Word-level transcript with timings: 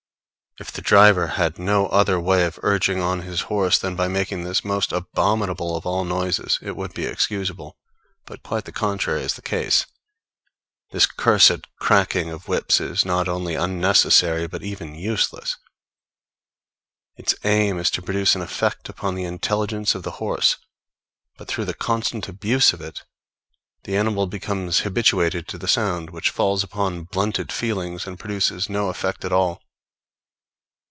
If 0.59 0.73
the 0.73 0.81
driver 0.81 1.27
had 1.27 1.57
no 1.57 1.85
other 1.87 2.19
way 2.19 2.43
of 2.43 2.59
urging 2.61 2.99
on 2.99 3.21
his 3.21 3.43
horse 3.43 3.79
than 3.79 3.95
by 3.95 4.09
making 4.09 4.43
this 4.43 4.65
most 4.65 4.91
abominable 4.91 5.77
of 5.77 5.85
all 5.85 6.03
noises, 6.03 6.59
it 6.61 6.75
would 6.75 6.93
be 6.93 7.05
excusable; 7.05 7.77
but 8.25 8.43
quite 8.43 8.65
the 8.65 8.73
contrary 8.73 9.21
is 9.21 9.35
the 9.35 9.41
case. 9.41 9.85
This 10.91 11.05
cursed 11.05 11.73
cracking 11.79 12.31
of 12.31 12.49
whips 12.49 12.81
is 12.81 13.05
not 13.05 13.29
only 13.29 13.55
unnecessary, 13.55 14.45
but 14.45 14.61
even 14.61 14.93
useless. 14.93 15.55
Its 17.15 17.33
aim 17.45 17.79
is 17.79 17.89
to 17.91 18.01
produce 18.01 18.35
an 18.35 18.41
effect 18.41 18.89
upon 18.89 19.15
the 19.15 19.23
intelligence 19.23 19.95
of 19.95 20.03
the 20.03 20.11
horse; 20.19 20.57
but 21.37 21.47
through 21.47 21.65
the 21.65 21.73
constant 21.73 22.27
abuse 22.27 22.73
of 22.73 22.81
it, 22.81 23.03
the 23.85 23.95
animal 23.95 24.27
becomes 24.27 24.79
habituated 24.81 25.47
to 25.47 25.57
the 25.57 25.69
sound, 25.69 26.09
which 26.09 26.29
falls 26.29 26.61
upon 26.61 27.05
blunted 27.05 27.53
feelings 27.53 28.05
and 28.05 28.19
produces 28.19 28.69
no 28.69 28.89
effect 28.89 29.23
at 29.23 29.31
all. 29.31 29.63